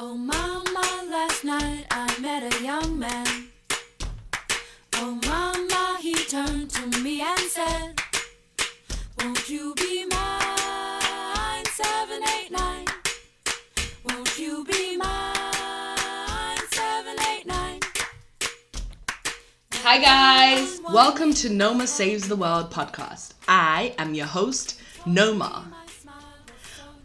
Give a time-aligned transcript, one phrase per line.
[0.00, 3.48] Oh, mama, last night I met a young man.
[4.94, 8.00] Oh, mama, he turned to me and said,
[9.18, 11.64] Won't you be mine?
[11.64, 12.86] 789.
[14.04, 16.58] Won't you be mine?
[16.70, 17.80] 789.
[19.82, 20.80] Hi, guys.
[20.92, 23.32] Welcome to Noma Saves the World podcast.
[23.48, 25.77] I am your host, Noma.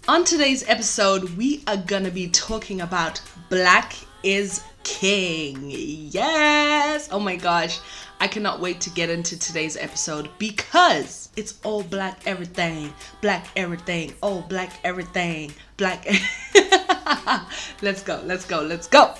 [0.06, 5.68] On today's episode, we are gonna be talking about Black is King.
[5.70, 7.08] Yes!
[7.10, 7.80] Oh my gosh,
[8.20, 14.14] I cannot wait to get into today's episode because it's all black everything, black everything,
[14.22, 16.06] all black everything, black.
[17.82, 19.16] let's go, let's go, let's go.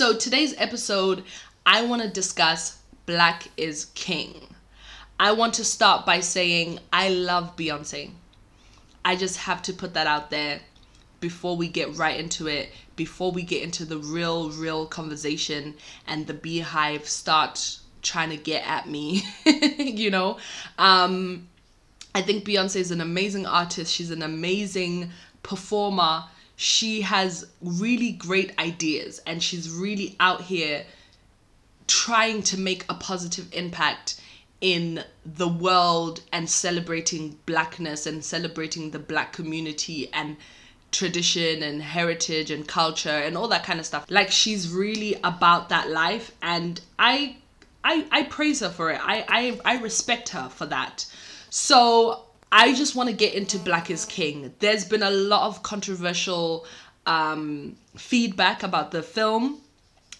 [0.00, 1.24] So, today's episode,
[1.66, 4.46] I want to discuss Black is King.
[5.18, 8.12] I want to start by saying I love Beyonce.
[9.04, 10.60] I just have to put that out there
[11.20, 15.74] before we get right into it, before we get into the real, real conversation
[16.06, 19.22] and the BeyHive start trying to get at me,
[19.76, 20.38] you know?
[20.78, 21.46] Um,
[22.14, 23.92] I think Beyonce is an amazing artist.
[23.92, 25.10] She's an amazing
[25.42, 26.24] performer.
[26.62, 30.84] She has really great ideas and she's really out here
[31.86, 34.20] trying to make a positive impact
[34.60, 40.36] in the world and celebrating blackness and celebrating the black community and
[40.92, 44.04] tradition and heritage and culture and all that kind of stuff.
[44.10, 47.36] Like she's really about that life and i
[47.82, 49.00] i i praise her for it.
[49.02, 49.24] I
[49.64, 51.06] i, I respect her for that.
[51.48, 54.52] So i just want to get into black is king.
[54.58, 56.66] There's been a lot of controversial
[57.06, 59.60] um feedback about the film.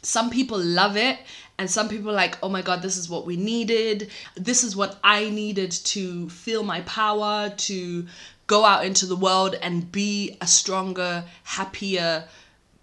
[0.02, 1.18] Some people love it
[1.58, 4.10] and some people like oh my god this is what we needed.
[4.34, 8.06] This is what i needed to feel my power to
[8.46, 12.24] go out into the world and be a stronger happier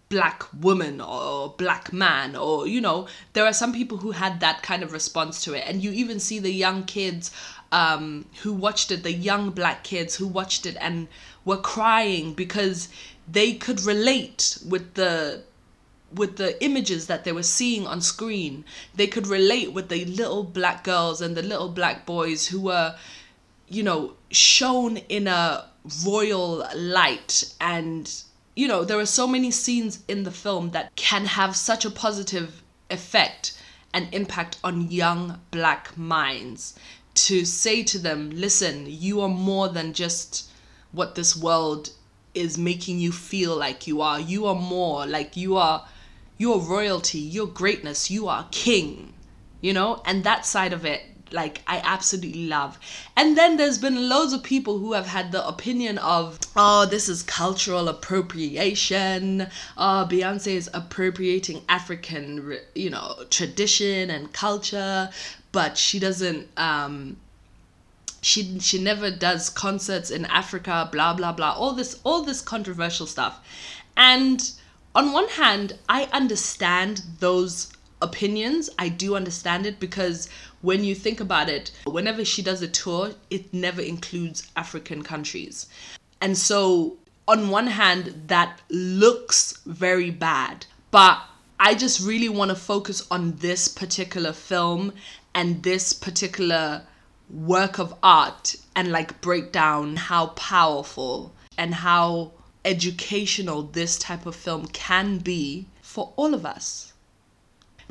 [0.09, 3.07] black woman or black man or you know.
[3.34, 6.19] There are some people who had that kind of response to it and you even
[6.19, 7.31] see the young kids
[7.72, 11.08] um, who watched it the young black kids who watched it and
[11.44, 12.90] were crying because
[13.28, 15.44] they could relate with the
[16.14, 18.64] with the images that they were seeing on screen.
[18.96, 22.96] They could relate with the little black girls and the little black boys who were
[23.68, 25.66] you know shown in a
[26.06, 27.54] royal light.
[27.60, 28.12] And
[28.56, 31.92] you know there are so many scenes in the film that can have such a
[31.92, 33.54] positive effect
[33.94, 36.78] and impact on young black minds
[37.18, 40.50] to say to them listen you are more than just
[40.92, 41.92] what this world
[42.34, 45.88] is making you feel like you are you are more like you are
[46.38, 49.14] your royalty, your greatness, you are king,
[49.62, 50.02] you know?
[50.06, 51.02] And that side of it,
[51.32, 52.80] like, I absolutely love.
[53.16, 57.10] And then there's been loads of people who have had the opinion of, oh, this
[57.10, 59.48] is cultural appropriation.
[59.78, 65.10] Oh, Beyonce is appropriating African, you know, tradition and culture,
[65.52, 67.18] but she doesn't, um,
[68.22, 71.54] she she never does concerts in Africa, blah blah blah.
[71.54, 73.40] All this all this controversial stuff.
[73.96, 74.52] And
[74.94, 77.72] on one hand, I understand those
[78.02, 78.70] opinions.
[78.78, 80.30] I do understand it because
[80.62, 85.68] when you think about it, whenever she does a tour, it never includes African countries.
[86.22, 86.97] And so,
[87.28, 91.22] on one hand, that looks very bad, but
[91.59, 94.94] I just really want to focus on this particular film
[95.34, 96.84] and this particular
[97.29, 102.31] work of art and like break down how powerful and how
[102.63, 106.87] educational this type of film can be for all of us.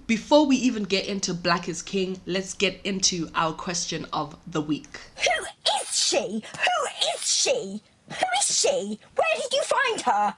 [0.06, 4.61] Before we even get into Black is King, let's get into our question of the
[4.61, 5.00] week.
[5.17, 5.44] Who
[5.81, 6.17] is she?
[6.19, 7.83] Who is she?
[8.09, 9.00] Who is she?
[9.16, 10.37] Where did you find her?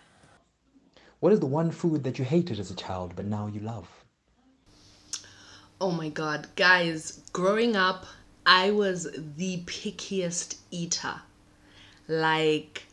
[1.21, 3.87] What is the one food that you hated as a child but now you love?
[5.83, 8.07] Oh my god, guys, growing up,
[8.47, 9.07] I was
[9.37, 11.21] the pickiest eater.
[12.09, 12.85] Like,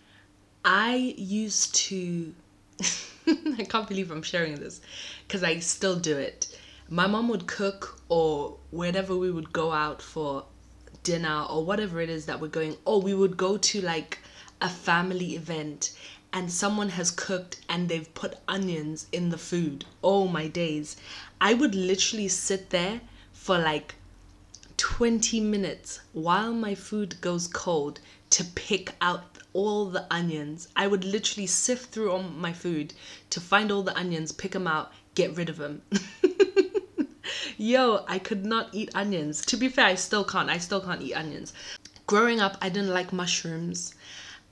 [0.65, 2.33] I used to.
[3.27, 4.81] I can't believe I'm sharing this
[5.25, 6.54] because I still do it.
[6.89, 10.45] My mom would cook, or whenever we would go out for
[11.01, 14.19] dinner or whatever it is that we're going, or we would go to like
[14.61, 15.91] a family event
[16.31, 19.85] and someone has cooked and they've put onions in the food.
[20.03, 20.97] Oh my days.
[21.39, 23.95] I would literally sit there for like
[24.77, 27.99] 20 minutes while my food goes cold
[28.31, 29.23] to pick out
[29.53, 30.67] all the onions.
[30.75, 32.93] I would literally sift through all my food
[33.29, 35.81] to find all the onions, pick them out, get rid of them.
[37.57, 39.45] Yo, I could not eat onions.
[39.45, 40.49] To be fair, I still can't.
[40.49, 41.53] I still can't eat onions.
[42.05, 43.95] Growing up, I didn't like mushrooms.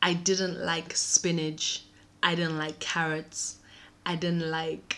[0.02, 1.84] I didn't like spinach.
[2.22, 3.58] I didn't like carrots.
[4.06, 4.98] I didn't like.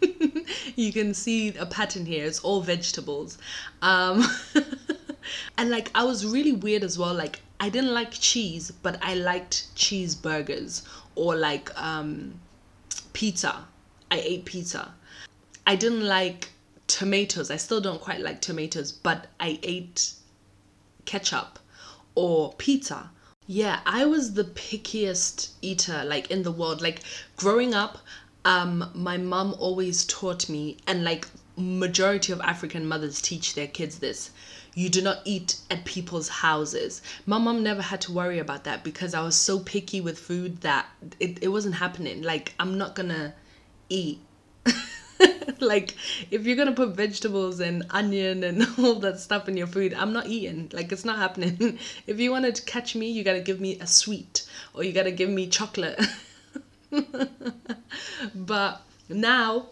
[0.76, 2.24] you can see a pattern here.
[2.24, 3.38] It's all vegetables.
[3.82, 4.24] Um,
[5.58, 7.14] and like, I was really weird as well.
[7.14, 10.82] Like, I didn't like cheese, but I liked cheeseburgers
[11.14, 12.40] or like um,
[13.12, 13.64] pizza.
[14.10, 14.94] I ate pizza.
[15.66, 16.48] I didn't like
[16.90, 17.50] tomatoes.
[17.50, 20.12] I still don't quite like tomatoes, but I ate
[21.04, 21.60] ketchup
[22.16, 23.10] or pizza.
[23.46, 26.82] Yeah, I was the pickiest eater like in the world.
[26.82, 27.00] Like
[27.36, 27.98] growing up,
[28.44, 33.98] um my mom always taught me and like majority of African mothers teach their kids
[34.00, 34.30] this.
[34.74, 37.02] You do not eat at people's houses.
[37.26, 40.62] My mom never had to worry about that because I was so picky with food
[40.62, 40.86] that
[41.20, 42.22] it, it wasn't happening.
[42.22, 43.34] Like I'm not gonna
[43.88, 44.20] eat
[45.60, 45.94] like
[46.30, 50.12] if you're gonna put vegetables and onion and all that stuff in your food i'm
[50.12, 50.70] not eating.
[50.72, 51.78] Like it's not happening.
[52.06, 55.10] If you want to catch me you gotta give me a sweet or you gotta
[55.10, 56.00] give me chocolate.
[58.34, 59.66] But now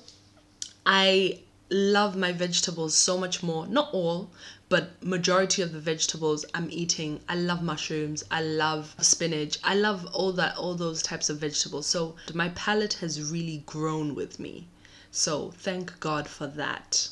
[0.87, 1.41] i
[1.71, 3.67] love my vegetables so much more.
[3.67, 4.31] Not all
[4.69, 10.07] but majority of the vegetables i'm eating i love mushrooms i love spinach i love
[10.13, 11.87] all that all those types of vegetables.
[11.87, 14.69] So my palate has really grown with me
[15.19, 17.09] so thank God for that.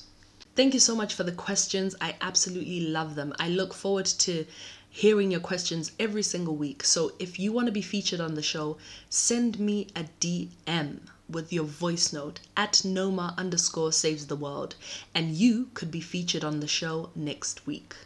[0.54, 1.96] Thank you so much for the questions.
[2.00, 3.34] I absolutely love them.
[3.40, 4.46] I look forward to
[4.88, 6.84] hearing your questions every single week.
[6.84, 8.78] So if you want to be featured on the show,
[9.10, 14.76] send me a DM with your voice note at Noma underscore saves the world,
[15.12, 17.96] and you could be featured on the show next week.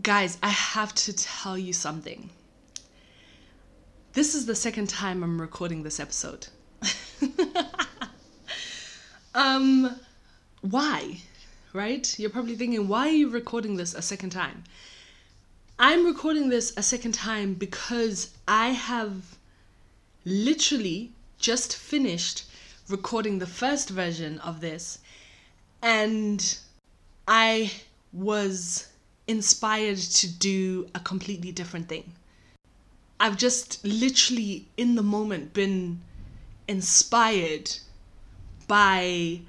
[0.00, 2.30] Guys, I have to tell you something.
[4.14, 6.46] This is the second time I'm recording this episode.
[9.34, 9.98] um,
[10.60, 11.18] why?
[11.72, 12.18] Right?
[12.18, 14.64] You're probably thinking, why are you recording this a second time?
[15.78, 19.36] I'm recording this a second time because I have
[20.24, 22.44] literally just finished
[22.88, 24.98] recording the first version of this
[25.82, 26.58] and
[27.26, 27.72] I
[28.12, 28.88] was
[29.26, 32.12] inspired to do a completely different thing.
[33.18, 36.00] I've just literally in the moment been
[36.72, 37.70] inspired
[38.66, 39.40] by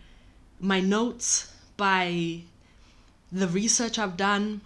[0.59, 2.41] my notes, by
[3.31, 4.61] the research I've done,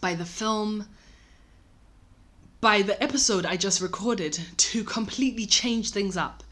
[0.00, 0.86] by the film,
[2.60, 6.42] by the episode I just recorded to completely change things up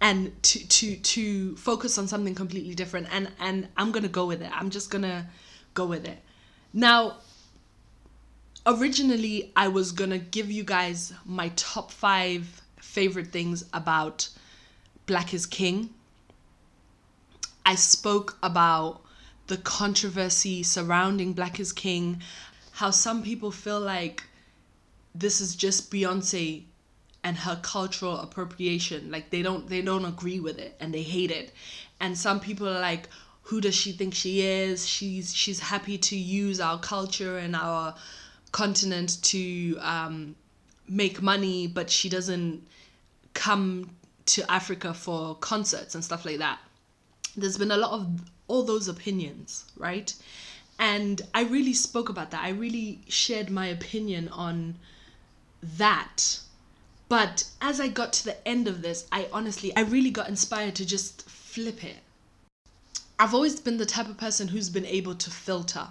[0.00, 4.26] and to to to focus on something completely different and and I'm going to go
[4.26, 4.50] with it.
[4.58, 5.26] I'm just going to
[5.74, 6.18] go with it.
[6.72, 7.18] Now
[8.66, 14.28] originally I was going to give you guys my top 5 favorite things about
[15.06, 15.90] Black is King.
[17.66, 19.02] I spoke about
[19.46, 22.22] the controversy surrounding Black is King,
[22.72, 24.24] how some people feel like
[25.14, 26.64] this is just Beyonce
[27.22, 29.10] and her cultural appropriation.
[29.10, 31.52] Like they don't they don't agree with it and they hate it.
[32.00, 33.08] And some people are like
[33.42, 34.86] who does she think she is?
[34.88, 37.94] She's she's happy to use our culture and our
[38.52, 40.34] continent to um,
[40.88, 42.66] make money, but she doesn't
[43.34, 43.90] come
[44.26, 46.58] to Africa for concerts and stuff like that.
[47.36, 50.14] There's been a lot of all those opinions, right?
[50.78, 52.42] And I really spoke about that.
[52.42, 54.76] I really shared my opinion on
[55.62, 56.40] that.
[57.08, 60.74] But as I got to the end of this, I honestly, I really got inspired
[60.76, 61.98] to just flip it.
[63.18, 65.88] I've always been the type of person who's been able to filter.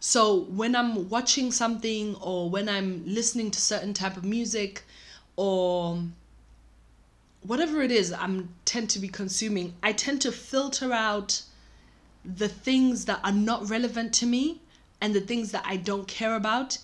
[0.00, 4.82] So when I'm watching something or when I'm listening to certain type of music
[5.36, 6.02] or
[7.46, 11.42] whatever it is I'm tend to be consuming, I tend to filter out
[12.24, 14.60] the things that are not relevant to me
[15.00, 16.78] and the things that I don't care about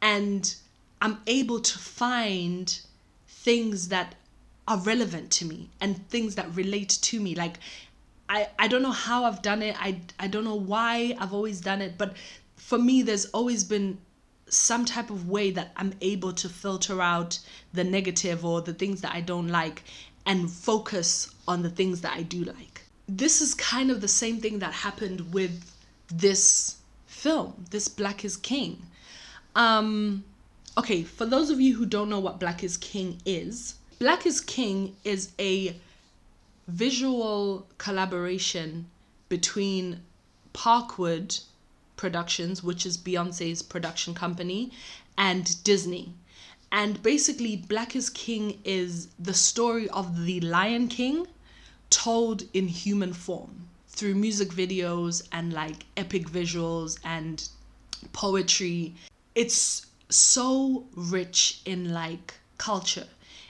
[0.00, 0.54] and
[1.00, 2.78] I'm able to find
[3.26, 4.14] things that
[4.68, 7.58] are relevant to me and things that relate to me like
[8.28, 9.76] I, I don't know how I've done it.
[9.78, 12.16] I, I don't know why I've always done it, but
[12.56, 13.98] for me, there's always been
[14.48, 17.38] some type of way that I'm able to filter out
[17.72, 19.82] the negative or the things that I don't like
[20.26, 22.82] and focus on the things that I do like.
[23.08, 25.70] This is kind of the same thing that happened with
[26.08, 28.82] this film, this Black is King.
[29.54, 30.24] Um,
[30.78, 34.40] okay, for those of you who don't know what Black is King is, Black is
[34.40, 35.76] King is a
[36.66, 38.86] visual collaboration
[39.28, 40.00] between
[40.52, 41.42] Parkwood
[41.96, 44.72] Productions, which is Beyonce's production company,
[45.16, 46.14] and Disney.
[46.72, 51.26] And basically, Black is King is the story of the Lion King
[51.90, 57.48] told in human form through music videos and like epic visuals and
[58.12, 58.94] poetry.
[59.36, 63.06] It's so rich in like culture.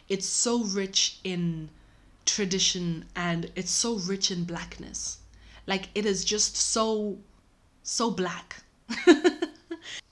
[0.08, 1.70] It's so rich in
[2.26, 5.18] tradition and it's so rich in blackness.
[5.66, 7.18] Like it is just so
[7.84, 8.56] so black.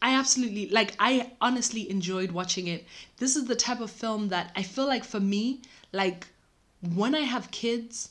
[0.01, 2.87] I absolutely like I honestly enjoyed watching it.
[3.17, 5.63] This is the type of film that I feel like for me,
[5.93, 6.29] like
[6.95, 8.11] when I have kids,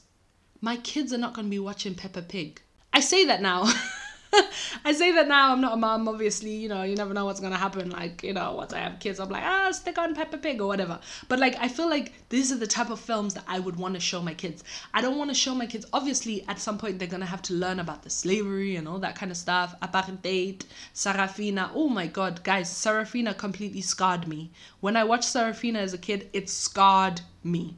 [0.60, 2.62] my kids are not going to be watching Peppa Pig.
[2.92, 3.72] I say that now.
[4.86, 5.52] I say that now.
[5.52, 6.52] I'm not a mom, obviously.
[6.52, 7.90] You know, you never know what's gonna happen.
[7.90, 10.68] Like, you know, once I have kids, I'm like, ah, stick on Peppa Pig or
[10.68, 11.00] whatever.
[11.28, 13.96] But like, I feel like these are the type of films that I would want
[13.96, 14.64] to show my kids.
[14.94, 15.86] I don't want to show my kids.
[15.92, 19.16] Obviously, at some point, they're gonna have to learn about the slavery and all that
[19.16, 19.76] kind of stuff.
[19.82, 21.70] Apartheid, Sarafina.
[21.74, 24.52] Oh my God, guys, Sarafina completely scarred me.
[24.80, 27.76] When I watched Sarafina as a kid, it scarred me.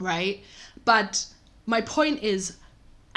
[0.00, 0.44] Right,
[0.84, 1.26] but
[1.66, 2.56] my point is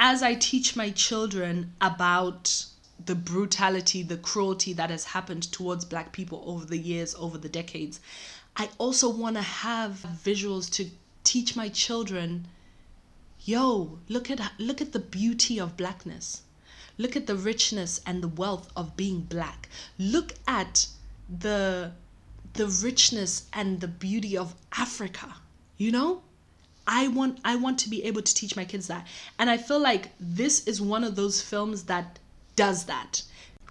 [0.03, 2.65] as I teach my children about
[3.05, 7.47] the brutality, the cruelty that has happened towards black people over the years, over the
[7.47, 7.99] decades,
[8.57, 10.89] I also want to have visuals to
[11.23, 12.47] teach my children,
[13.45, 16.41] yo, look at look at the beauty of blackness.
[16.97, 19.69] Look at the richness and the wealth of being black.
[19.99, 20.87] Look at
[21.29, 21.91] the
[22.53, 25.35] the richness and the beauty of Africa.
[25.77, 26.23] You know?
[26.87, 29.07] I want I want to be able to teach my kids that.
[29.39, 32.19] And I feel like this is one of those films that
[32.55, 33.21] does that.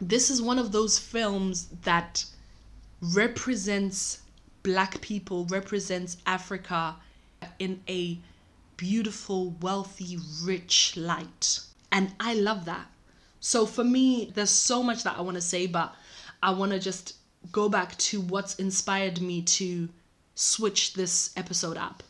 [0.00, 2.24] This is one of those films that
[3.00, 4.22] represents
[4.62, 6.96] black people, represents Africa
[7.58, 8.18] in a
[8.76, 11.60] beautiful, wealthy, rich light.
[11.92, 12.86] And I love that.
[13.40, 15.94] So for me, there's so much that I want to say, but
[16.42, 17.16] I want to just
[17.52, 19.88] go back to what's inspired me to
[20.34, 22.02] switch this episode up.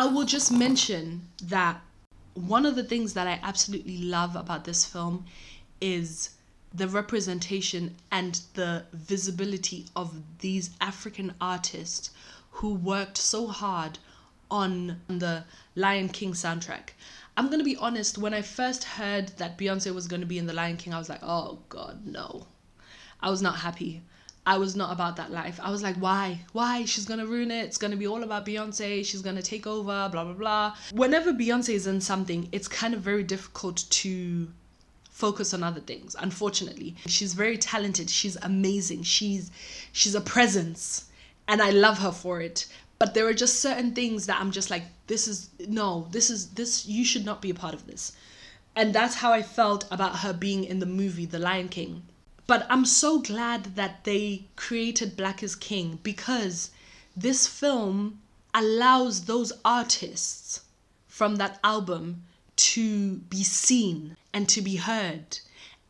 [0.00, 1.78] I will just mention that
[2.32, 5.26] one of the things that I absolutely love about this film
[5.78, 6.30] is
[6.72, 12.12] the representation and the visibility of these African artists
[12.50, 13.98] who worked so hard
[14.50, 16.94] on the Lion King soundtrack.
[17.36, 20.54] I'm gonna be honest, when I first heard that Beyonce was gonna be in the
[20.54, 22.46] Lion King, I was like, oh god, no.
[23.20, 24.00] I was not happy.
[24.46, 25.60] I was not about that life.
[25.62, 26.40] I was like, why?
[26.52, 26.84] Why?
[26.84, 27.64] She's gonna ruin it.
[27.66, 29.04] It's gonna be all about Beyonce.
[29.04, 30.76] She's gonna take over, blah, blah, blah.
[30.92, 34.48] Whenever Beyonce is in something, it's kind of very difficult to
[35.20, 39.50] focus on other things unfortunately she's very talented she's amazing she's
[39.92, 41.10] she's a presence
[41.46, 42.66] and i love her for it
[42.98, 46.48] but there are just certain things that i'm just like this is no this is
[46.50, 48.12] this you should not be a part of this
[48.74, 52.02] and that's how i felt about her being in the movie the lion king
[52.50, 56.72] but I'm so glad that they created Black is King because
[57.16, 58.18] this film
[58.52, 60.62] allows those artists
[61.06, 62.24] from that album
[62.72, 65.38] to be seen and to be heard.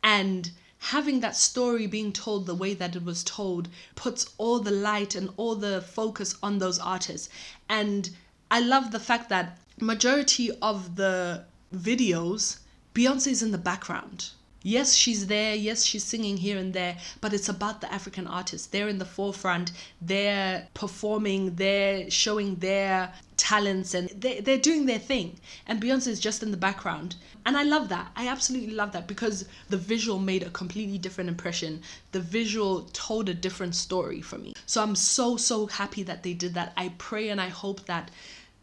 [0.03, 4.69] And having that story being told the way that it was told puts all the
[4.69, 7.27] light and all the focus on those artists.
[7.69, 8.07] And
[8.51, 12.59] I love the fact that majority of the videos,
[12.93, 14.29] Beyonce's in the background
[14.63, 15.55] Yes, she's there.
[15.55, 18.67] Yes, she's singing here and there, but it's about the African artists.
[18.67, 19.71] They're in the forefront.
[20.01, 21.55] They're performing.
[21.55, 25.39] They're showing their talents and they, they're doing their thing.
[25.65, 27.15] And Beyonce is just in the background.
[27.43, 28.11] And I love that.
[28.15, 31.81] I absolutely love that because the visual made a completely different impression.
[32.11, 34.53] The visual told a different story for me.
[34.67, 36.73] So I'm so, so happy that they did that.
[36.77, 38.11] I pray and I hope that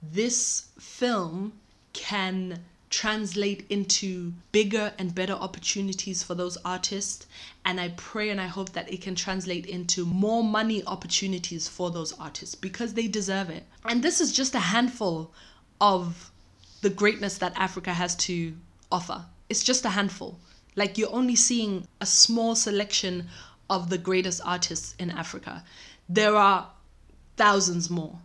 [0.00, 1.54] this film
[1.92, 7.26] can translate into bigger and better opportunities for those artists.
[7.64, 11.90] And I pray and I hope that it can translate into more money opportunities for
[11.90, 13.64] those artists because they deserve it.
[13.84, 15.32] And this is just a handful
[15.80, 16.30] of
[16.80, 18.54] the greatness that Africa has to
[18.90, 19.24] offer.
[19.48, 20.38] It's just a handful.
[20.76, 23.28] Like you're only seeing a small selection
[23.68, 25.64] of the greatest artists in Africa.
[26.08, 26.70] There are
[27.36, 28.18] thousands more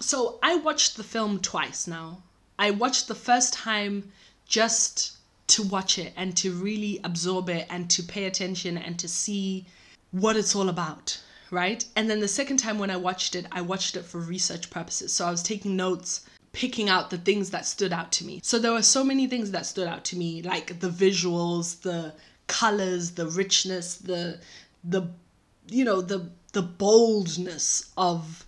[0.00, 2.22] so I watched the film twice now.
[2.58, 4.12] I watched the first time
[4.46, 5.16] just
[5.48, 9.66] to watch it and to really absorb it and to pay attention and to see
[10.10, 11.84] what it's all about, right?
[11.96, 15.12] And then the second time when I watched it, I watched it for research purposes.
[15.12, 18.40] So I was taking notes, picking out the things that stood out to me.
[18.42, 22.14] So there were so many things that stood out to me, like the visuals, the
[22.46, 24.40] colors, the richness, the
[24.84, 25.08] the
[25.68, 28.46] you know, the the boldness of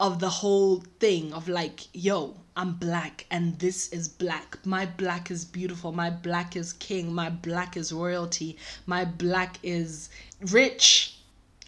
[0.00, 4.58] of the whole thing of like, yo, I'm black and this is black.
[4.64, 5.92] My black is beautiful.
[5.92, 7.12] My black is king.
[7.12, 8.56] My black is royalty.
[8.86, 10.08] My black is
[10.50, 11.18] rich.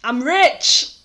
[0.03, 0.97] I'm rich.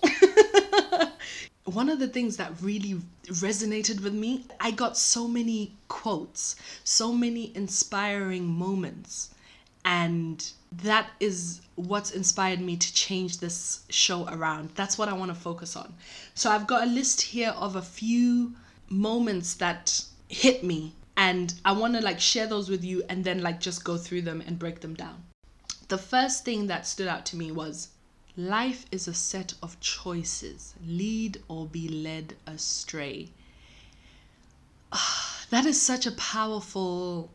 [1.65, 7.13] One of the things that really resonated with me, I got so many quotes, so
[7.13, 9.29] many inspiring moments.
[9.85, 14.71] And that is what's inspired me to change this show around.
[14.75, 15.93] That's what I want to focus on.
[16.35, 18.55] So I've got a list here of a few
[18.89, 23.41] moments that hit me and I want to like share those with you and then
[23.41, 25.23] like just go through them and break them down.
[25.87, 27.89] The first thing that stood out to me was
[28.37, 30.75] life is a set of choices.
[30.85, 33.29] Lead or be led astray.
[35.49, 37.31] that is such a powerful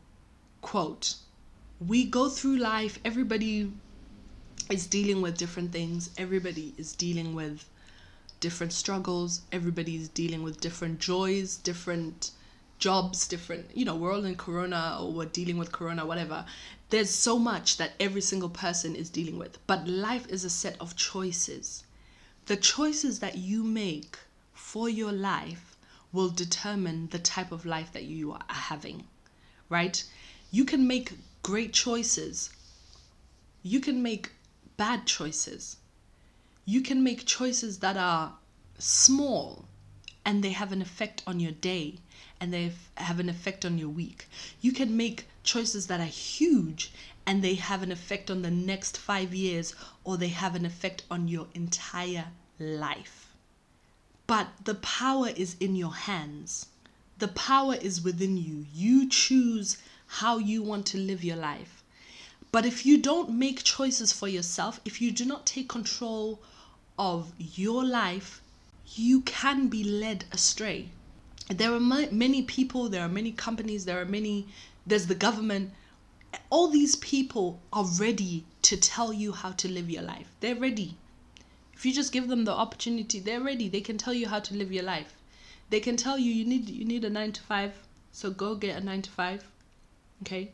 [0.63, 1.17] quote.
[1.87, 3.71] We go through life, everybody
[4.71, 7.69] is dealing with different things, everybody is dealing with
[8.41, 12.31] different struggles, everybody's dealing with different joys, different
[12.79, 16.47] jobs, different, you know, we're all in Corona or we're dealing with Corona, whatever.
[16.91, 19.59] There's so much that every single person is dealing with.
[19.67, 21.85] But life is a set of choices.
[22.47, 24.19] The choices that you make
[24.53, 25.77] for your life
[26.13, 29.05] will determine the type of life that you are having,
[29.69, 30.03] right?
[30.51, 31.13] You can make
[31.45, 32.49] great choices.
[33.63, 34.33] You can make
[34.79, 35.77] bad choices.
[36.65, 38.33] You can make choices that are
[38.79, 39.67] small
[40.25, 41.99] and they have an effect on your day
[42.41, 44.27] and they have an effect on your week.
[44.63, 46.91] You can make choices that are huge
[47.27, 51.03] and they have an effect on the next five years or they have an effect
[51.11, 53.35] on your entire life.
[54.27, 56.67] But the power is in your hands.
[57.19, 58.65] The power is within you.
[58.73, 59.77] You choose
[60.21, 61.83] how you want to live your life.
[62.53, 66.41] But if you don't make choices for yourself, if you do not take control
[66.97, 68.41] of your life,
[68.95, 70.91] you can be led astray.
[71.49, 74.47] There are many people, there are many companies, there are many,
[74.87, 75.73] there's the government.
[76.49, 80.29] All these people are ready to tell you how to live your life.
[80.39, 80.97] They're ready.
[81.73, 83.69] If you just give them the opportunity, they're ready.
[83.69, 85.17] They can tell you how to live your life.
[85.71, 87.73] They can tell you you need you need a 9 to 5,
[88.13, 89.45] so go get a 9 to 5.
[90.23, 90.53] Okay?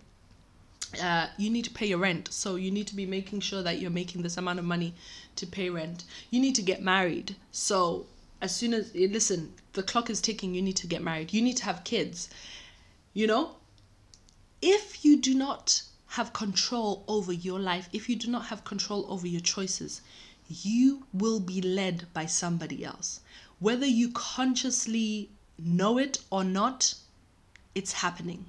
[1.02, 2.32] uh, you need to pay your rent.
[2.32, 4.94] So you need to be making sure that you're making this amount of money
[5.36, 6.04] to pay rent.
[6.30, 7.36] You need to get married.
[7.52, 8.06] So
[8.40, 11.32] as soon as eh, listen, the clock is ticking, you need to get married.
[11.32, 12.28] You need to have kids.
[13.14, 13.56] You know?
[14.60, 19.06] If you do not have control over your life, if you do not have control
[19.08, 20.00] over your choices,
[20.48, 23.20] you will be led by somebody else.
[23.60, 26.94] Whether you consciously know it or not,
[27.74, 28.46] it's happening.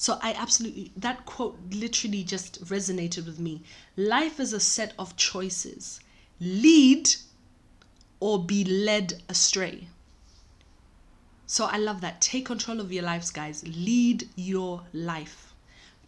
[0.00, 3.62] So I absolutely, that quote literally just resonated with me.
[3.96, 5.98] Life is a set of choices
[6.40, 7.10] lead
[8.20, 9.88] or be led astray.
[11.46, 12.20] So I love that.
[12.20, 13.64] Take control of your lives, guys.
[13.66, 15.52] Lead your life.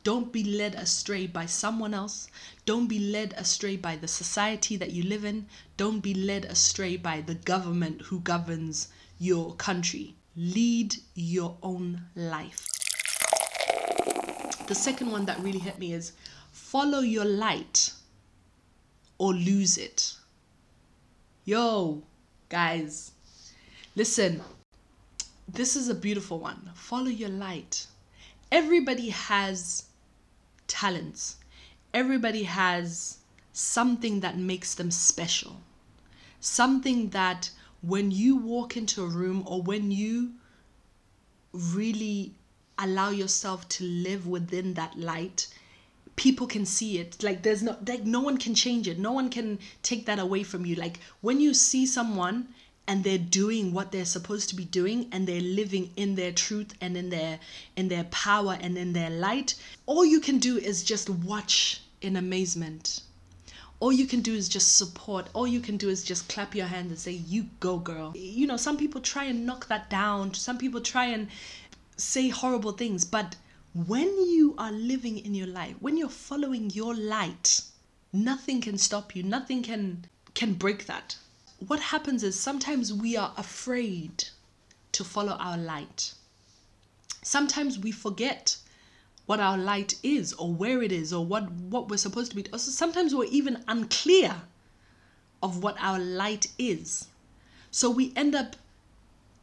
[0.04, 2.28] Don't be led astray by someone else.
[2.64, 5.46] Don't be led astray by the society that you live in.
[5.76, 10.14] Don't be led astray by the government who governs your country.
[10.36, 12.79] Lead your own life.
[14.70, 16.12] The second one that really hit me is
[16.52, 17.92] follow your light
[19.18, 20.14] or lose it.
[21.44, 22.04] Yo,
[22.48, 23.10] guys,
[23.96, 24.40] listen,
[25.48, 26.70] this is a beautiful one.
[26.76, 27.88] Follow your light.
[28.52, 29.86] Everybody has
[30.68, 31.38] talents,
[31.92, 33.18] everybody has
[33.52, 35.62] something that makes them special,
[36.38, 37.50] something that
[37.82, 40.34] when you walk into a room or when you
[41.52, 42.36] really
[42.80, 45.46] allow yourself to live within that light.
[46.16, 47.22] People can see it.
[47.22, 48.98] Like there's no like no one can change it.
[48.98, 50.74] No one can take that away from you.
[50.74, 52.48] Like when you see someone
[52.90, 56.74] and they're doing what they're supposed to be doing and they're living in their truth
[56.80, 57.38] and in their
[57.76, 59.54] in their power and in their light
[59.86, 63.02] all you can do is just watch in amazement.
[63.78, 65.28] All you can do is just support.
[65.32, 68.12] All you can do is just clap your hands and say you go girl.
[68.14, 70.34] You know some people try and knock that down.
[70.34, 71.28] Some people try and
[72.00, 73.36] say horrible things, but
[73.74, 77.62] when you are living in your life, when you're following your light,
[78.12, 79.22] nothing can stop you.
[79.22, 81.16] Nothing can can break that.
[81.66, 84.24] What happens is sometimes we are afraid
[84.92, 86.14] to follow our light.
[87.22, 88.56] Sometimes we forget
[89.26, 92.46] what our light is or where it is or what what we're supposed to be.
[92.52, 94.42] Also, sometimes we're even unclear
[95.42, 97.06] of what our light is.
[97.70, 98.56] So we end up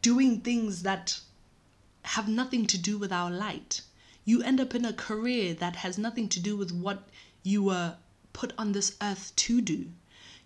[0.02, 1.20] doing things that
[2.08, 3.82] have nothing to do with our light.
[4.24, 7.10] You end up in a career that has nothing to do with what
[7.44, 7.96] you were
[8.34, 9.92] put on this earth to do.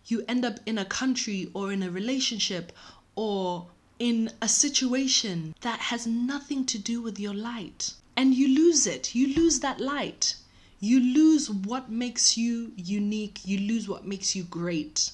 [0.06, 2.72] You end up in a country or in a relationship
[3.16, 3.68] or
[4.00, 9.16] in a situation that has nothing to do with your light and you lose it.
[9.16, 10.36] You lose that light.
[10.80, 13.40] You lose what makes you unique.
[13.46, 15.12] You lose what makes you great.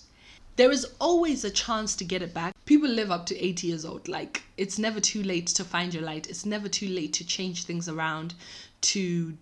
[0.57, 2.55] There is always a chance to get it back.
[2.65, 4.07] People live up to 80 years old.
[4.07, 6.27] Like, it's never too late to find your light.
[6.27, 8.33] It's never too late to change things around,
[8.81, 9.37] to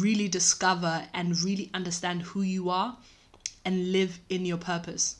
[0.00, 2.96] really discover and really understand who you are
[3.66, 5.16] and live in your purpose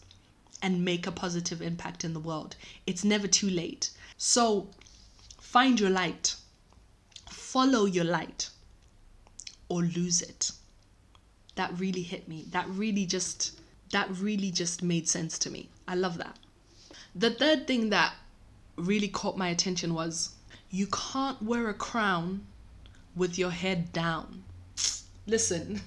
[0.62, 2.56] and make a positive impact in the world.
[2.86, 3.90] It's never too late.
[4.16, 4.70] So
[5.42, 6.36] find your light,
[7.28, 8.48] follow your light,
[9.68, 10.52] or lose it.
[11.56, 12.46] That really hit me.
[12.50, 13.60] That really just
[13.92, 15.68] that really just made sense to me.
[15.86, 16.38] I love that.
[17.14, 18.14] The third thing that
[18.76, 20.34] really caught my attention was
[20.70, 22.46] you can't wear a crown
[23.14, 24.42] with your head down.
[25.26, 25.80] Listen.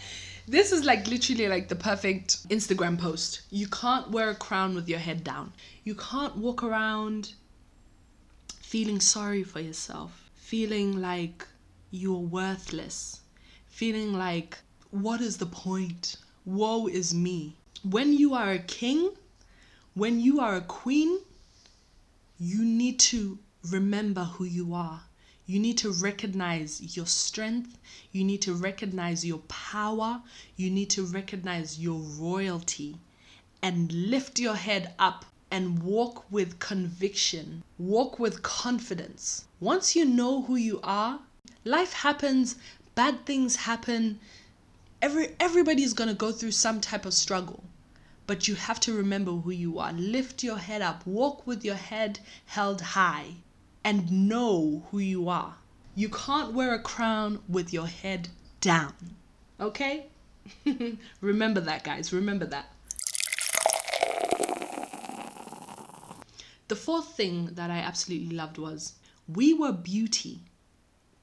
[0.48, 3.42] this is like literally like the perfect Instagram post.
[3.50, 5.52] You can't wear a crown with your head down.
[5.84, 7.34] You can't walk around
[8.60, 11.46] feeling sorry for yourself, feeling like
[11.90, 13.20] you're worthless,
[13.66, 14.58] feeling like,
[14.90, 16.16] what is the point?
[16.44, 17.56] Woe is me.
[17.82, 19.10] When you are a king,
[19.94, 21.20] when you are a queen,
[22.38, 25.02] you need to remember who you are.
[25.46, 27.76] You need to recognize your strength.
[28.12, 30.22] You need to recognize your power.
[30.56, 32.96] You need to recognize your royalty
[33.62, 37.64] and lift your head up and walk with conviction.
[37.78, 39.44] Walk with confidence.
[39.58, 41.20] Once you know who you are,
[41.64, 42.56] life happens,
[42.94, 44.20] bad things happen.
[45.02, 47.64] Every everybody's going to go through some type of struggle.
[48.26, 49.92] But you have to remember who you are.
[49.92, 51.06] Lift your head up.
[51.06, 53.36] Walk with your head held high
[53.82, 55.56] and know who you are.
[55.94, 58.28] You can't wear a crown with your head
[58.60, 58.94] down.
[59.58, 60.06] Okay?
[61.20, 62.12] Remember that, guys.
[62.12, 62.72] Remember that.
[66.68, 68.94] The fourth thing that I absolutely loved was
[69.26, 70.40] we were beauty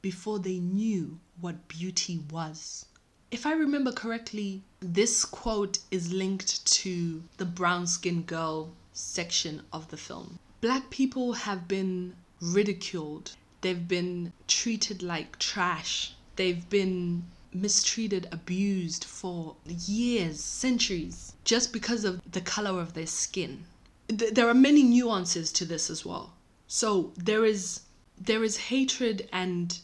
[0.01, 2.85] before they knew what beauty was.
[3.29, 9.89] If I remember correctly, this quote is linked to the brown skinned girl section of
[9.89, 10.39] the film.
[10.61, 13.33] Black people have been ridiculed.
[13.59, 16.13] They've been treated like trash.
[16.37, 23.65] They've been mistreated, abused for years, centuries, just because of the color of their skin.
[24.07, 26.33] Th- there are many nuances to this as well.
[26.67, 27.81] So there is
[28.17, 29.79] there is hatred and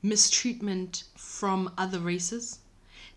[0.00, 2.60] mistreatment from other races.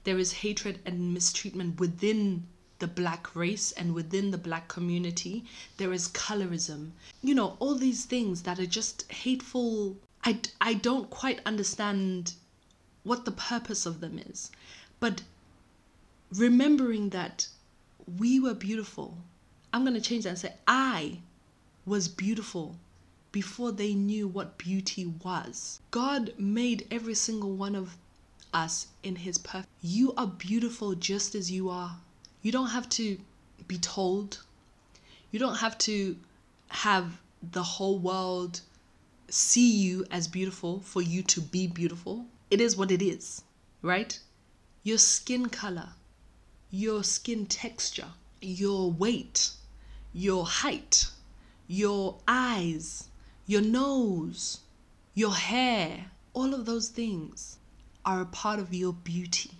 [0.08, 2.48] There is hatred and mistreatment within
[2.80, 5.44] the black race and within the black community.
[5.76, 6.92] There is colorism.
[7.22, 9.98] You know all these things that are just hateful.
[10.24, 12.36] I i don't quite understand
[13.04, 14.50] what the purpose of them is.
[15.02, 15.24] But
[16.32, 17.50] remembering that
[18.18, 19.18] we were beautiful
[19.74, 21.20] i'm going to change that and say i
[21.86, 22.78] was beautiful
[23.34, 25.82] before they knew what beauty was.
[25.92, 27.98] God made every single one of
[28.54, 31.98] us in his perfect you are beautiful just as you are
[32.42, 33.18] you don't have to
[33.68, 34.44] be told.
[35.32, 36.16] You don't have to
[36.70, 37.20] have
[37.52, 38.62] the whole world
[39.30, 42.26] see you as beautiful for you to be beautiful.
[42.50, 43.44] It is what it is,
[43.82, 44.18] right?
[44.84, 45.90] Your skin color,
[46.72, 49.52] your skin texture, your weight,
[50.14, 51.08] your height,
[51.68, 53.10] your eyes,
[53.46, 54.60] your nose,
[55.14, 57.58] your hair, all of those things
[58.08, 59.52] are a part of your beauty.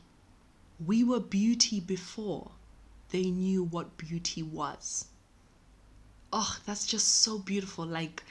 [0.84, 2.52] We were beauty before
[3.12, 5.06] they knew what beauty was.
[6.32, 7.86] Oh, that's just so beautiful.
[7.86, 8.24] Like,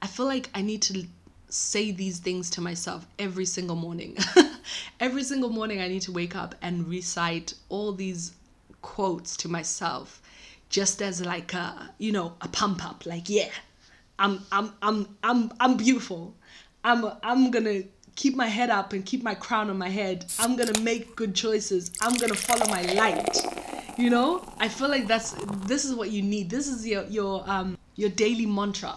[0.00, 1.06] I feel like I need to
[1.48, 4.16] say these things to myself every single morning.
[5.00, 8.32] every single morning, I need to wake up and recite all these
[8.80, 10.22] quotes to myself
[10.68, 13.48] just as like a you know a pump up like yeah
[14.18, 16.34] i'm i'm i'm i'm i'm beautiful
[16.82, 17.82] i'm i'm gonna
[18.16, 20.26] keep my head up and keep my crown on my head.
[20.38, 21.90] I'm gonna make good choices.
[22.00, 23.38] I'm gonna follow my light.
[23.98, 24.44] You know?
[24.58, 25.32] I feel like that's
[25.66, 26.50] this is what you need.
[26.50, 28.96] This is your your um your daily mantra.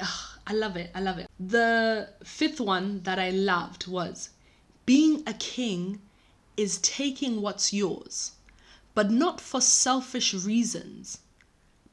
[0.00, 0.90] Ugh, i love it.
[0.94, 1.28] I love it.
[1.38, 4.30] The fifth one that i loved was
[4.86, 6.00] being a king
[6.56, 8.32] is taking what's yours
[8.94, 11.18] but not for selfish reasons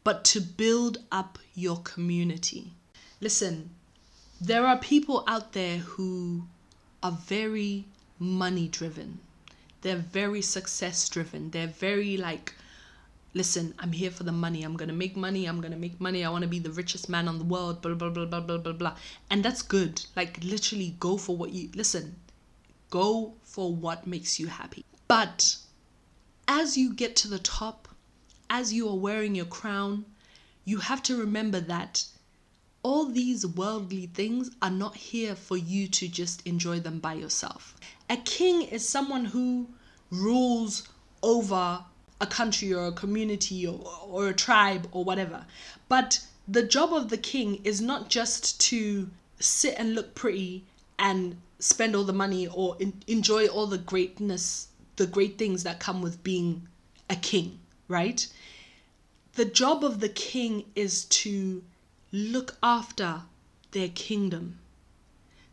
[0.03, 2.73] but to build up your community.
[3.21, 3.69] Listen
[4.41, 6.43] there are people out there who
[7.01, 7.85] are very
[8.19, 9.19] money driven
[9.81, 11.51] they're very success driven.
[11.51, 12.53] They're very like,
[13.33, 14.63] listen, I'm here for the money.
[14.63, 15.45] I'm gonna make money.
[15.45, 16.25] I'm gonna make money.
[16.25, 17.81] I want to be the richest man on the world.
[17.81, 18.95] Blah blah blah blah blah blah blah.
[19.29, 20.05] And that's good.
[20.17, 22.17] Like literally, go for what you listen.
[22.89, 24.83] Go for what makes you happy.
[25.07, 25.55] But
[26.47, 27.87] as you get to the top,
[28.49, 30.05] as you are wearing your crown,
[30.65, 32.05] you have to remember that
[32.81, 37.75] all these worldly things are not here for you to just enjoy them by yourself.
[38.09, 39.67] A king is someone who
[40.09, 40.87] rules
[41.21, 41.83] over
[42.21, 45.45] a country or a community or, or a tribe or whatever.
[45.87, 50.65] But the job of the king is not just to sit and look pretty
[50.97, 55.79] and spend all the money or in, enjoy all the greatness, the great things that
[55.79, 56.67] come with being
[57.09, 58.27] a king, right?
[59.33, 61.63] The job of the king is to
[62.11, 63.23] look after
[63.71, 64.59] their kingdom.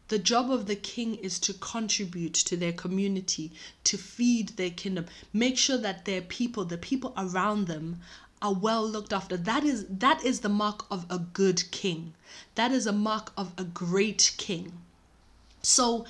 [0.09, 3.53] The job of the king is to contribute to their community,
[3.85, 8.01] to feed their kingdom, make sure that their people, the people around them,
[8.41, 9.37] are well looked after.
[9.37, 12.15] That is that is the mark of a good king.
[12.55, 14.73] That is a mark of a great king.
[15.63, 16.07] So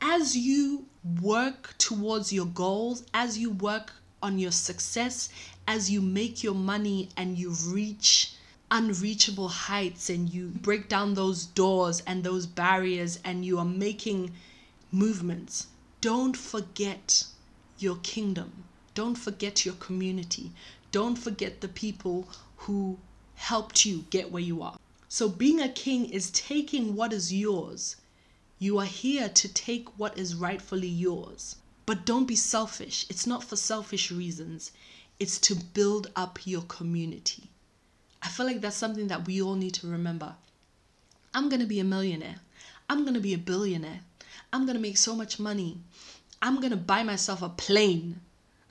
[0.00, 0.86] as you
[1.20, 5.28] work towards your goals, as you work on your success,
[5.66, 8.31] as you make your money and you reach
[8.72, 14.32] unreachable heights and you break down those doors and those barriers and you are making
[14.90, 15.66] movements,
[16.00, 17.24] don't forget
[17.78, 18.64] your kingdom.
[18.94, 20.52] Don't forget your community.
[20.90, 22.98] Don't forget the people who
[23.34, 24.78] helped you get where you are.
[25.06, 27.96] So, being a king is taking what is yours.
[28.58, 31.56] You are here to take what is rightfully yours.
[31.84, 33.04] But don't be selfish.
[33.10, 34.72] It's not for selfish reasons,
[35.20, 37.50] it's to build up your community.
[38.22, 40.34] I feel like that's something that we all need to remember.
[41.34, 42.36] I'm going to be a millionaire.
[42.88, 44.00] I'm going to be a billionaire.
[44.52, 45.78] I'm going to make so much money.
[46.40, 48.20] I'm going to buy myself a plane.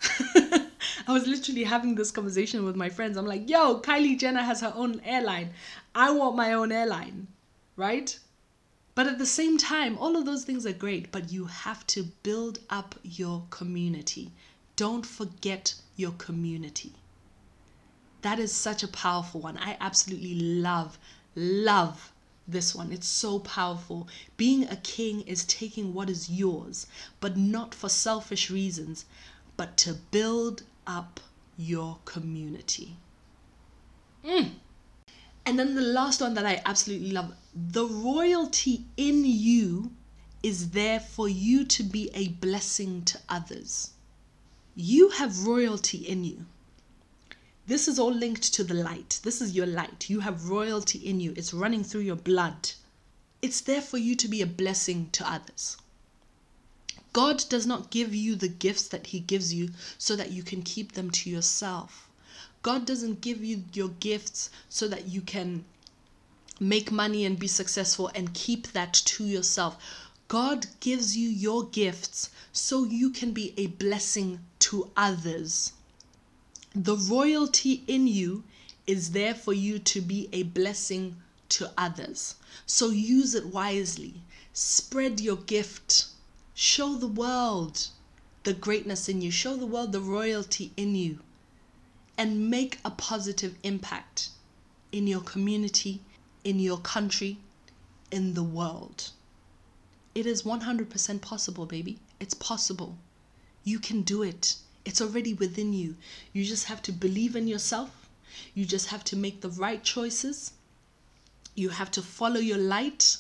[0.36, 3.18] I was literally having this conversation with my friends.
[3.18, 5.52] I'm like, yo, Kylie Jenner has her own airline.
[5.94, 7.28] I want my own airline,
[7.76, 8.18] right?
[8.94, 12.04] But at the same time, all of those things are great, but you have to
[12.24, 14.32] build up your community.
[14.76, 16.94] Don't forget your community.
[18.22, 19.58] That is such a powerful one.
[19.58, 21.00] I absolutely love,
[21.36, 22.12] love
[22.48, 22.92] this one.
[22.92, 24.08] It's so powerful.
[24.38, 26.88] Being a king is taking what is yours,
[27.20, 29.06] but not for selfish reasons,
[29.58, 31.20] but to build up
[31.58, 32.98] your community.
[34.24, 34.52] Mm.
[35.46, 39.92] And then the last one that I absolutely love the royalty in you
[40.44, 43.92] is there for you to be a blessing to others.
[44.76, 46.46] You have royalty in you.
[47.68, 49.20] This is all linked to the light.
[49.24, 50.10] This is your light.
[50.10, 52.72] You have royalty in you, it's running through your blood.
[53.42, 55.78] It's there for you to be a blessing to others.
[57.14, 60.64] God does not give you the gifts that He gives you so that you can
[60.64, 62.08] keep them to yourself.
[62.64, 65.66] God doesn't give you your gifts so that you can
[66.60, 69.78] make money and be successful and keep that to yourself.
[70.28, 75.74] God gives you your gifts so you can be a blessing to others.
[76.74, 78.46] The royalty in you
[78.88, 81.18] is there for you to be a blessing
[81.50, 82.36] to others.
[82.66, 84.22] So use it wisely.
[84.54, 86.06] Spread your gift.
[86.54, 87.88] Show the world
[88.44, 89.32] the greatness in you.
[89.32, 91.20] Show the world the royalty in you.
[92.18, 94.30] And make a positive impact
[94.94, 96.02] in your community,
[96.46, 97.38] in your country,
[98.12, 99.12] in the world.
[100.16, 102.00] It is 100% possible, baby.
[102.20, 102.98] It's possible.
[103.64, 104.56] You can do it.
[104.84, 105.96] It's already within you.
[106.34, 108.10] You just have to believe in yourself.
[108.54, 110.54] You just have to make the right choices.
[111.56, 113.18] You have to follow your light.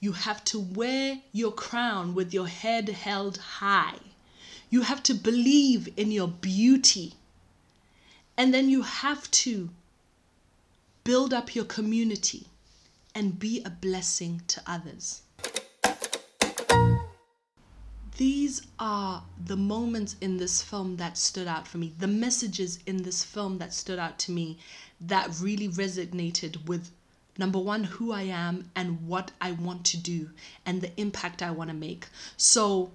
[0.00, 3.98] You have to wear your crown with your head held high.
[4.70, 7.14] You have to believe in your beauty.
[8.36, 9.70] And then you have to
[11.04, 12.46] build up your community
[13.14, 15.22] and be a blessing to others.
[18.16, 23.02] These are the moments in this film that stood out for me, the messages in
[23.02, 24.58] this film that stood out to me
[25.00, 26.90] that really resonated with
[27.36, 30.30] number one, who I am and what I want to do
[30.64, 32.06] and the impact I want to make.
[32.38, 32.90] So,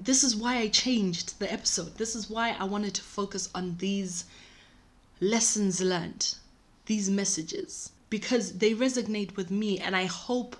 [0.00, 1.96] this is why I changed the episode.
[1.96, 4.24] This is why I wanted to focus on these
[5.20, 6.34] lessons learned,
[6.86, 10.56] these messages, because they resonate with me, and I hope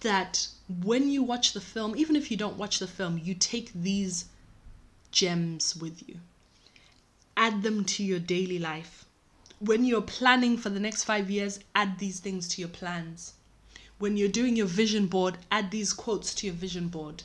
[0.00, 0.48] that
[0.80, 4.26] when you watch the film, even if you don't watch the film, you take these
[5.10, 6.20] gems with you.
[7.36, 9.04] Add them to your daily life.
[9.58, 13.34] When you're planning for the next five years, add these things to your plans.
[13.98, 17.22] When you're doing your vision board, add these quotes to your vision board.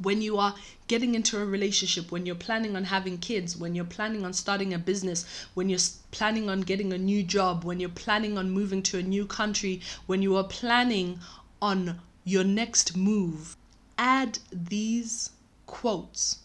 [0.00, 0.54] When you are
[0.88, 4.72] getting into a relationship, when you're planning on having kids, when you're planning on starting
[4.72, 5.78] a business, when you're
[6.10, 9.80] planning on getting a new job, when you're planning on moving to a new country,
[10.06, 11.18] when you are planning
[11.60, 13.56] on your next move,
[13.98, 15.30] add these
[15.66, 16.40] quotes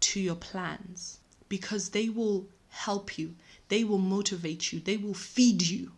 [0.00, 3.34] to your plans because they will help you,
[3.68, 5.92] they will motivate you, they will feed you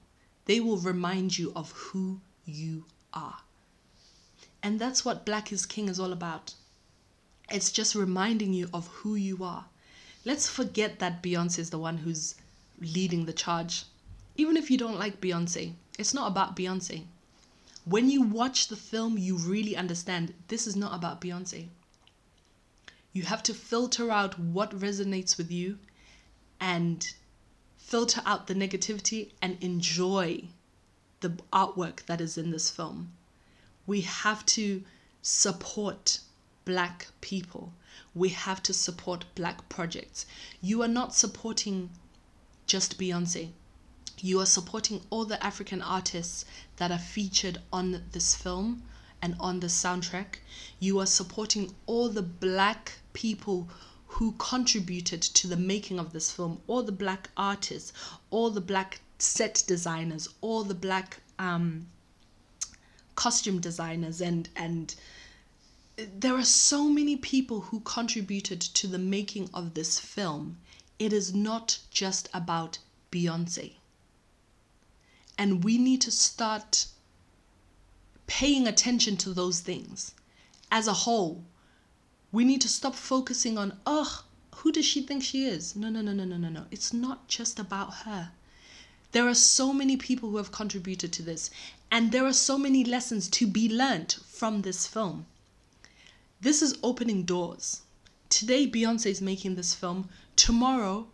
[0.47, 3.39] they will remind you of who you are.
[4.63, 6.55] And that's what Black is King is all about.
[7.51, 9.67] It's just reminding you of who you are.
[10.25, 12.35] Let's forget that Beyonce is the one who's
[12.81, 13.85] leading the charge.
[14.37, 17.05] Even if you don't like Beyonce, it's not about Beyonce.
[17.85, 21.69] When you watch the film, you really understand this is not about Beyonce.
[23.13, 25.79] You have to filter out what resonates with you
[26.59, 27.07] and
[27.77, 30.49] filter out the negativity and enjoy
[31.21, 33.13] the artwork that is in this film.
[33.87, 34.83] We have to
[35.21, 36.21] support
[36.65, 37.75] black people.
[38.15, 40.25] We have to support black projects.
[40.63, 41.91] You are not supporting
[42.67, 43.51] just Beyonce.
[44.21, 46.45] You are supporting all the African artists
[46.77, 48.85] that are featured on this film
[49.21, 50.37] and on the soundtrack.
[50.79, 53.69] You are supporting all the black people
[54.07, 57.93] who contributed to the making of this film, all the black artists,
[58.31, 61.87] all the black set designers, all the black um,
[63.17, 64.95] costume designers, and and
[65.97, 70.59] there are so many people who contributed to the making of this film.
[70.99, 72.79] It is not just about
[73.11, 73.75] Beyonce.
[75.37, 76.87] And we need to start
[78.27, 80.15] paying attention to those things
[80.71, 81.45] as a whole.
[82.33, 84.25] We need to stop focusing on, oh,
[84.57, 85.77] who does she think she is?
[85.77, 86.67] No, no, no, no, no, no, no.
[86.71, 88.31] It's not just about her.
[89.13, 91.51] There are so many people who have contributed to this,
[91.91, 95.27] and there are so many lessons to be learned from this film.
[96.41, 97.83] This is opening doors.
[98.29, 100.09] Today, Beyonce is making this film.
[100.35, 101.07] Tomorrow,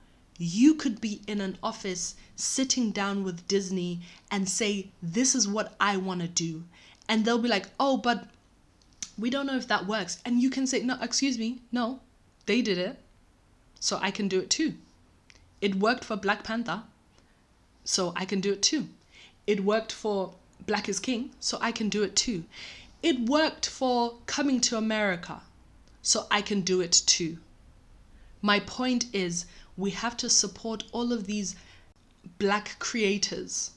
[0.42, 4.00] you could be in an office sitting down with Disney
[4.30, 6.64] and say, This is what I want to do.
[7.10, 8.26] And they'll be like, Oh, but
[9.18, 10.18] we don't know if that works.
[10.24, 12.00] And you can say, No, excuse me, no,
[12.46, 12.98] they did it.
[13.80, 14.74] So I can do it too.
[15.60, 16.84] It worked for Black Panther.
[17.84, 18.88] So I can do it too.
[19.46, 20.32] It worked for
[20.66, 21.32] Black is King.
[21.38, 22.44] So I can do it too.
[23.02, 25.42] It worked for Coming to America.
[26.00, 27.36] So I can do it too.
[28.42, 29.44] My point is,
[29.80, 31.56] we have to support all of these
[32.38, 33.70] black creators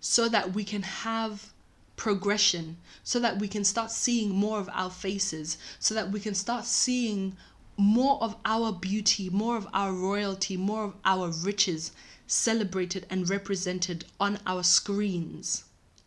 [0.00, 1.52] so that we can have
[1.96, 6.34] progression, so that we can start seeing more of our faces, so that we can
[6.34, 7.36] start seeing
[7.76, 11.92] more of our beauty, more of our royalty, more of our riches
[12.26, 15.64] celebrated and represented on our screens.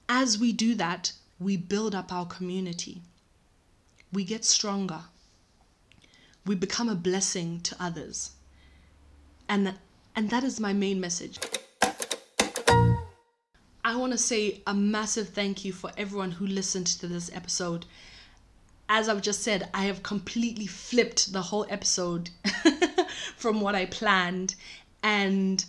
[0.09, 3.01] As we do that, we build up our community.
[4.11, 5.03] We get stronger.
[6.45, 8.31] We become a blessing to others.
[9.49, 9.73] And,
[10.15, 11.39] and that is my main message.
[13.83, 17.85] I want to say a massive thank you for everyone who listened to this episode.
[18.89, 22.29] As I've just said, I have completely flipped the whole episode
[23.37, 24.55] from what I planned,
[25.03, 25.63] and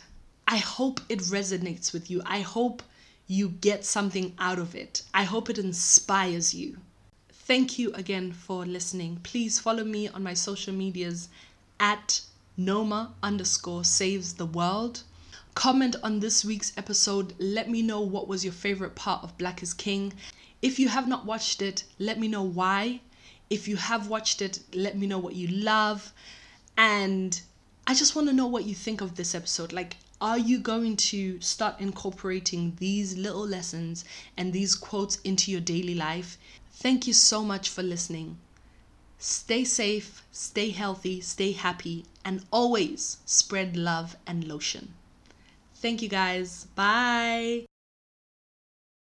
[0.48, 2.20] I hope it resonates with you.
[2.26, 2.82] I hope
[3.28, 5.02] you get something out of it.
[5.14, 6.78] I hope it inspires you.
[7.30, 9.20] Thank you again for listening.
[9.22, 11.28] Please follow me on my social medias
[11.78, 12.20] at
[12.60, 15.04] Noma underscore saves the world.
[15.54, 17.32] Comment on this week's episode.
[17.38, 20.12] Let me know what was your favorite part of Black is King.
[20.60, 23.00] If you have not watched it, let me know why.
[23.48, 26.12] If you have watched it, let me know what you love.
[26.76, 27.40] And
[27.86, 29.72] I just want to know what you think of this episode.
[29.72, 34.04] Like, are you going to start incorporating these little lessons
[34.36, 36.36] and these quotes into your daily life?
[36.72, 38.38] Thank you so much for listening.
[39.18, 44.94] Stay safe, stay healthy, stay happy, and always spread love and lotion.
[45.76, 46.66] Thank you guys.
[46.74, 47.67] Bye.